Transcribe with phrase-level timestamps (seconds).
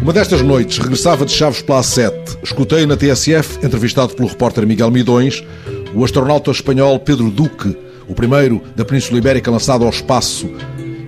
[0.00, 2.38] Uma destas noites, regressava de Chaves pela A7.
[2.42, 5.44] Escutei na TSF, entrevistado pelo repórter Miguel Midões,
[5.94, 7.76] o astronauta espanhol Pedro Duque,
[8.08, 10.50] o primeiro da Península Ibérica lançado ao espaço.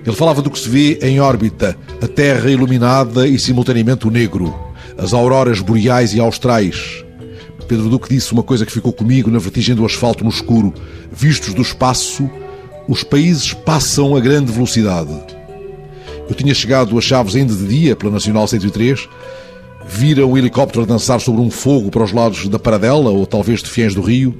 [0.05, 4.57] Ele falava do que se vê em órbita, a Terra iluminada e simultaneamente o negro,
[4.97, 7.03] as auroras boreais e austrais.
[7.67, 10.73] Pedro Duque disse uma coisa que ficou comigo na vertigem do asfalto no escuro.
[11.11, 12.29] Vistos do espaço,
[12.87, 15.13] os países passam a grande velocidade.
[16.29, 19.07] Eu tinha chegado a Chaves ainda de dia, pela Nacional 103,
[19.85, 23.69] vira o helicóptero dançar sobre um fogo para os lados da Paradela, ou talvez de
[23.69, 24.33] Fiens do Rio,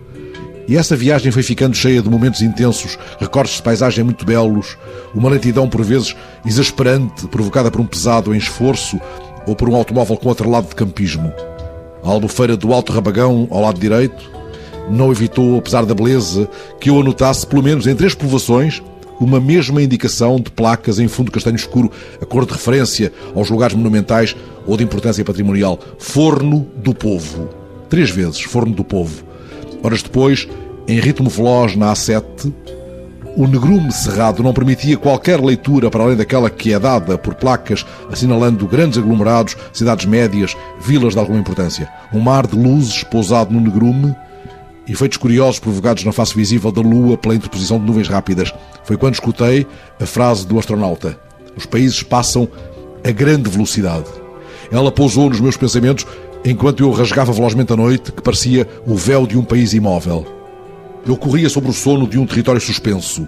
[0.68, 4.78] e essa viagem foi ficando cheia de momentos intensos, recortes de paisagem muito belos,
[5.14, 9.00] uma lentidão por vezes exasperante, provocada por um pesado em esforço
[9.46, 11.34] ou por um automóvel com atrelado de campismo.
[12.02, 14.32] A albufeira do Alto Rabagão, ao lado direito,
[14.90, 18.82] não evitou, apesar da beleza, que eu anotasse, pelo menos em três povoações,
[19.20, 23.76] uma mesma indicação de placas em fundo castanho escuro, a cor de referência aos lugares
[23.76, 24.36] monumentais
[24.66, 25.80] ou de importância patrimonial.
[25.98, 27.50] Forno do Povo.
[27.90, 29.24] Três vezes, Forno do Povo.
[29.82, 30.48] Horas depois,
[30.88, 32.52] em ritmo veloz na A7,
[33.36, 37.84] o negrume cerrado não permitia qualquer leitura para além daquela que é dada por placas
[38.12, 41.90] assinalando grandes aglomerados, cidades médias, vilas de alguma importância.
[42.14, 44.16] Um mar de luzes pousado no negrume,
[44.88, 48.54] efeitos curiosos provocados na face visível da Lua pela interposição de nuvens rápidas.
[48.84, 49.66] Foi quando escutei
[50.00, 51.18] a frase do astronauta:
[51.56, 52.48] Os países passam
[53.04, 54.10] a grande velocidade.
[54.72, 56.06] Ela pousou nos meus pensamentos
[56.46, 60.26] enquanto eu rasgava velozmente a noite, que parecia o véu de um país imóvel.
[61.06, 63.28] Eu corria sobre o sono de um território suspenso.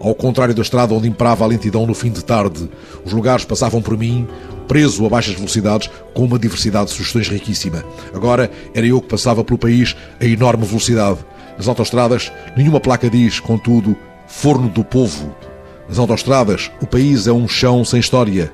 [0.00, 2.70] Ao contrário da estrada onde imperava a lentidão no fim de tarde,
[3.04, 4.28] os lugares passavam por mim,
[4.68, 7.84] preso a baixas velocidades, com uma diversidade de sugestões riquíssima.
[8.14, 11.18] Agora era eu que passava pelo país a enorme velocidade.
[11.56, 13.96] Nas autoestradas, nenhuma placa diz, contudo,
[14.28, 15.34] forno do povo.
[15.88, 18.52] Nas autoestradas, o país é um chão sem história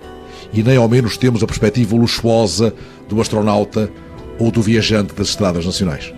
[0.52, 2.72] e nem ao menos temos a perspectiva luxuosa
[3.08, 3.90] do astronauta
[4.38, 6.14] ou do viajante das estradas nacionais.